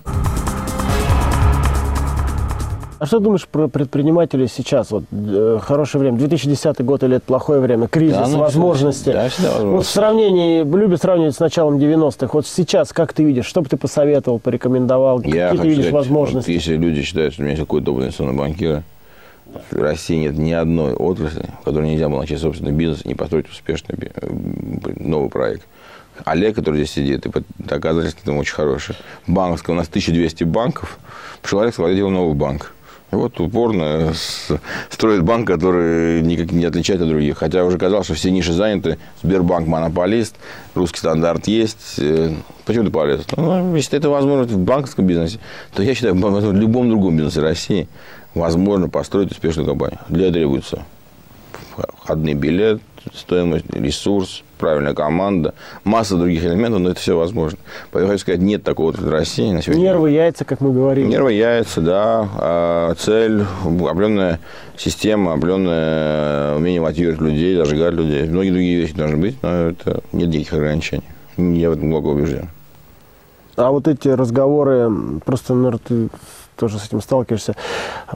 [3.00, 4.90] А что думаешь про предпринимателей сейчас?
[4.90, 9.08] Вот э, хорошее время, 2010 год или это плохое время, кризис, да, ну, возможности.
[9.08, 9.58] Да, всегда.
[9.58, 12.28] Вот в сравнении, любят сравнивать с началом 90-х.
[12.30, 15.94] Вот сейчас как ты видишь, что бы ты посоветовал, порекомендовал, Я какие ты видишь сказать,
[15.94, 16.50] возможности?
[16.50, 18.82] Вот если люди считают, что у меня есть какой-то опыт инвестиционного банкира,
[19.46, 23.14] в России нет ни одной отрасли, в которой нельзя было начать собственный бизнес и не
[23.14, 24.28] построить успешный э,
[24.98, 25.66] новый проект.
[26.26, 28.94] Олег, который здесь сидит, и доказательства там очень хорошие.
[29.26, 30.98] Банковская, у нас 1200 банков.
[31.40, 32.74] Пришел Олег, сказал, я делаю новый банк.
[33.10, 34.12] Вот упорно
[34.88, 37.38] строит банк, который никак не отличает от других.
[37.38, 38.98] Хотя уже казалось, что все ниши заняты.
[39.22, 40.36] Сбербанк монополист,
[40.74, 41.96] русский стандарт есть.
[41.98, 42.32] Э,
[42.64, 43.22] почему ты полез?
[43.36, 45.38] Ну, если это возможно в банковском бизнесе,
[45.74, 47.88] то я считаю, в любом другом бизнесе России
[48.34, 49.98] возможно построить успешную компанию.
[50.08, 50.84] Для этого требуется
[51.98, 52.80] входный билет,
[53.14, 57.58] стоимость, ресурс, правильная команда, масса других элементов, но это все возможно.
[57.90, 59.82] Поэтому хочу сказать, нет такого в России на сегодня.
[59.82, 61.06] Нервы, яйца, как мы говорили.
[61.06, 62.28] Нервы, яйца, да.
[62.36, 64.40] А цель, определенная
[64.76, 68.28] система, определенное умение мотивировать людей, зажигать людей.
[68.28, 71.04] Многие другие вещи должны быть, но это нет никаких ограничений.
[71.36, 72.48] Я в этом глубоко убежден.
[73.56, 74.90] А вот эти разговоры,
[75.24, 76.08] просто, наверное, ты
[76.60, 77.56] тоже с этим сталкиваешься,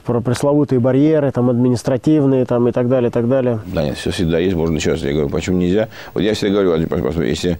[0.05, 3.59] про пресловутые барьеры, там, административные, там, и так далее, и так далее.
[3.65, 5.89] Да, нет, все всегда есть, можно еще раз, я говорю, почему нельзя?
[6.13, 6.85] Вот я всегда говорю,
[7.23, 7.59] если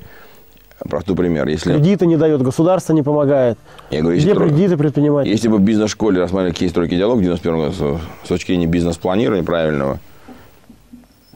[0.87, 1.47] простой пример.
[1.47, 1.73] Если...
[1.73, 3.57] Кредиты не дает, государство не помогает.
[3.89, 5.25] Я говорю, Где если кредиты предпринимать?
[5.25, 9.43] Если бы в бизнес-школе рассматривали кейс стройки диалог в 91 году с точки зрения бизнес-планирования
[9.43, 9.99] правильного,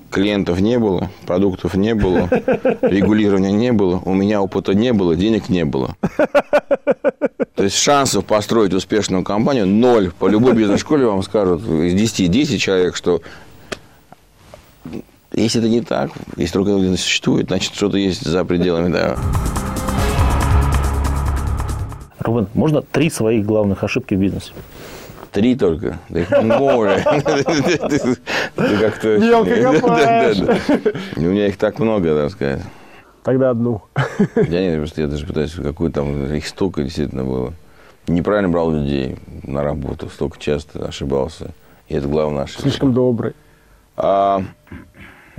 [0.10, 2.28] клиентов не было, продуктов не было,
[2.82, 5.96] регулирования не было, у меня опыта не было, денег не было.
[7.56, 10.12] То есть шансов построить успешную компанию ноль.
[10.18, 13.22] По любой бизнес-школе вам скажут из 10 10 человек, что
[15.34, 19.18] если это не так, если только не существует, значит, что-то есть за пределами, да.
[22.20, 24.52] Рубен, можно три своих главных ошибки в бизнесе?
[25.40, 25.98] Три только.
[26.10, 27.02] Да их море.
[28.56, 29.18] как-то...
[29.18, 29.52] Мелко
[31.16, 32.62] У меня их так много, так сказать.
[33.24, 33.82] Тогда одну.
[34.36, 37.54] Я не просто я даже пытаюсь, какой там их столько действительно было.
[38.08, 41.52] Неправильно брал людей на работу, столько часто ошибался.
[41.88, 42.64] И это главное ошибка.
[42.64, 43.34] Слишком добрый.
[43.96, 44.44] А,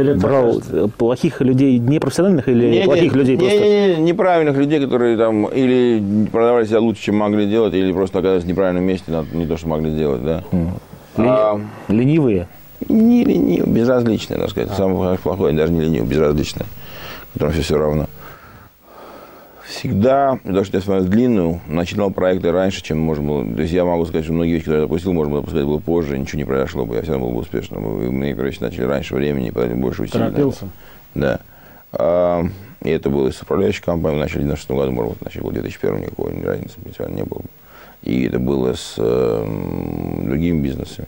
[0.00, 0.60] или брал
[0.98, 3.58] плохих людей, непрофессиональных или не, плохих не, людей не, просто?
[3.58, 8.18] Не, не, неправильных людей, которые там или продавали себя лучше, чем могли делать, или просто
[8.18, 10.42] оказались в неправильном месте, не то, что могли сделать, да.
[11.16, 11.26] Ли...
[11.28, 12.48] А, ленивые?
[12.88, 14.70] Не ленивые, безразличные, так сказать.
[14.72, 14.74] А.
[14.74, 16.66] Самое плохое, даже не ленивые, безразличные,
[17.32, 18.06] которым все все равно
[19.70, 23.54] всегда, потому что я смотрю длинную, начинал проекты раньше, чем можно было.
[23.54, 25.78] То есть я могу сказать, что многие вещи, которые я запустил, можно было запускать было
[25.78, 28.12] позже, ничего не произошло бы, я все равно был бы успешным.
[28.12, 30.18] Мы, короче, начали раньше времени, поэтому больше усилий.
[30.18, 30.68] Торопился.
[31.14, 31.40] Да.
[31.92, 32.44] А,
[32.83, 36.00] и это было с управляющей компанией, начали в 96 году, может быть, начали в 2001
[36.00, 37.42] никакой разницы принципиально не было.
[38.02, 41.06] И это было с э, другими бизнесами.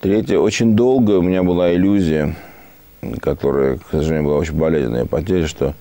[0.00, 2.34] Третье, очень долго у меня была иллюзия,
[3.20, 5.74] которая, к сожалению, была очень болезненная потеря, что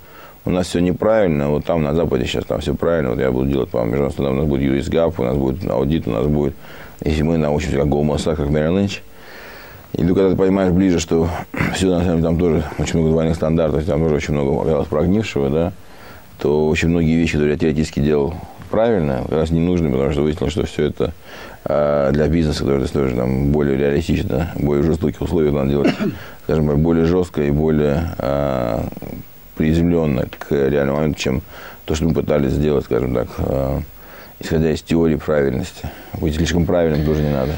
[0.46, 3.50] у нас все неправильно, вот там на Западе сейчас там все правильно, вот я буду
[3.50, 6.54] делать, по-моему, международно, у нас будет US GAAP, у нас будет аудит, у нас будет,
[7.04, 9.00] если мы научимся как Goldman как Merrill Lynch,
[9.94, 11.30] и ну, когда ты понимаешь ближе, что
[11.74, 14.88] все, на самом деле, там тоже очень много двойных стандартов, там тоже очень много оказалось
[14.88, 15.74] прогнившего, да,
[16.40, 18.34] то очень многие вещи, которые я теоретически делал
[18.70, 21.12] правильно, как раз не нужны, потому что выяснилось, что все это
[21.66, 25.94] э, для бизнеса, который строишь там более реалистично, более жестокие условия надо делать,
[26.44, 28.82] скажем так, более жестко и более э,
[29.64, 31.42] приземленно к реальному моменту, чем
[31.84, 33.28] то, что мы пытались сделать, скажем так.
[33.40, 33.80] Э,
[34.40, 35.90] исходя из теории правильности.
[36.14, 37.52] Быть слишком правильным тоже не надо.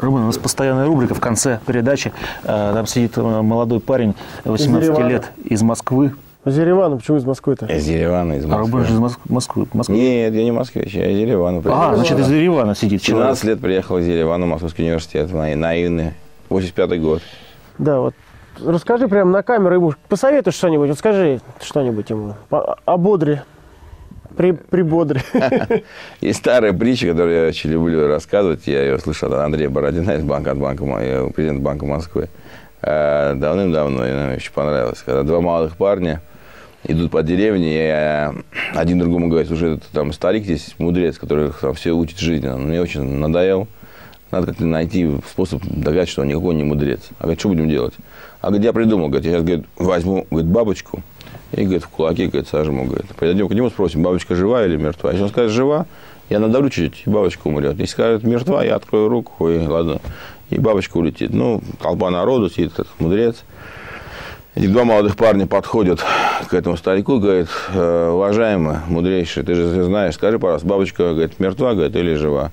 [0.00, 2.12] Рубин, у нас постоянная рубрика в конце передачи.
[2.44, 5.08] Э, там сидит э, молодой парень, 18 Еревана.
[5.08, 6.14] лет, из Москвы.
[6.46, 7.66] Из Еревана, почему из Москвы-то?
[7.66, 8.84] Из Еревана, из А Рубин Москвы.
[8.86, 9.66] же из Моск- Москвы.
[9.74, 9.96] Москвы.
[9.96, 11.60] Нет, я не москвич, я из Еревана.
[11.66, 13.26] А, значит, из Еревана сидит человек.
[13.36, 16.14] 17 лет приехал из Еревана, Московский университет, на- наивный.
[16.48, 17.20] 85 год.
[17.76, 18.14] Да, вот
[18.64, 22.34] расскажи прямо на камеру ему, посоветуй что-нибудь, вот скажи что-нибудь ему,
[22.84, 23.40] ободри,
[24.36, 25.20] при, прибодри.
[26.20, 28.66] Есть старая притча, которую я очень люблю рассказывать.
[28.66, 32.28] Я ее слышал от Андрея Бородина из банка, от банка, Мо- я президент Банка Москвы.
[32.80, 35.02] Э, Давным-давно, и она мне очень понравилась.
[35.04, 36.20] Когда два молодых парня
[36.84, 38.32] идут по деревне, и э,
[38.74, 42.46] один другому говорит, уже там старик здесь, мудрец, который там все учит жизни.
[42.46, 43.66] Он мне очень надоел.
[44.30, 47.00] Надо как-то найти способ догадать, что он никакой не мудрец.
[47.18, 47.94] А говорит, что будем делать?
[48.40, 51.02] А говорит, я придумал, говорит, я сейчас говорит, возьму говорит, бабочку
[51.52, 52.84] и говорит, в кулаки говорит, сожму.
[52.84, 53.06] Говорит.
[53.16, 55.10] Пойдем к нему, спросим, бабочка жива или мертва.
[55.10, 55.86] Если он скажет, жива,
[56.28, 57.78] я надавлю чуть-чуть, и бабочка умрет.
[57.78, 60.00] Если скажет, мертва, я открою руку, и ладно,
[60.50, 61.32] и бабочка улетит.
[61.32, 63.44] Ну, толпа народу, сидит этот мудрец.
[64.54, 66.04] Эти два молодых парня подходят
[66.48, 71.38] к этому старику и говорят, «Э, уважаемый, мудрейший, ты же знаешь, скажи, пожалуйста, бабочка, говорит,
[71.38, 72.50] мертва, говорит, или жива?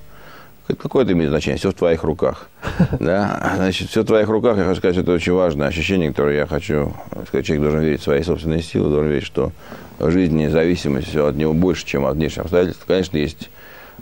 [0.74, 1.58] Какое это имеет значение?
[1.58, 2.48] Все в твоих руках.
[3.00, 3.52] Да?
[3.56, 6.92] Значит, все в твоих руках, я хочу сказать, это очень важное ощущение, которое я хочу
[7.26, 7.46] сказать.
[7.46, 9.52] Человек должен верить в свои собственные силы, должен верить, что
[9.98, 12.84] в жизни зависимость все от него больше, чем от внешних обстоятельств.
[12.86, 13.50] Конечно, есть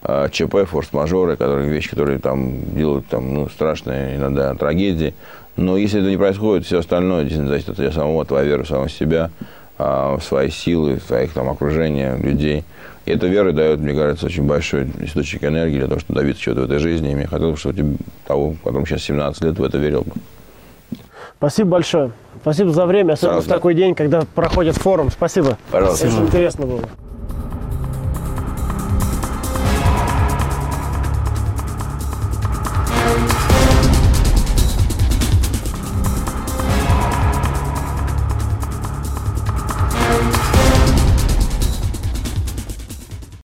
[0.03, 5.15] э, ЧП, форс-мажоры, которые, вещи, которые там делают там, ну, страшные иногда трагедии.
[5.57, 8.65] Но если это не происходит, все остальное действительно зависит от тебя самого, от твоей веры
[8.65, 9.31] в самого себя,
[9.79, 12.65] а, в свои силы, в своих там окружения, людей.
[13.05, 16.63] И эта вера дает, мне кажется, очень большой источник энергии для того, чтобы добиться чего-то
[16.63, 17.13] в этой жизни.
[17.13, 20.13] И мне хотелось бы, чтобы тебе, того, которому сейчас 17 лет, в это верил бы.
[21.37, 22.13] Спасибо большое.
[22.41, 23.55] Спасибо за время, особенно в Пожалуйста.
[23.55, 25.11] такой день, когда проходит форум.
[25.11, 25.59] Спасибо.
[25.71, 26.07] Пожалуйста.
[26.07, 26.83] Очень интересно было.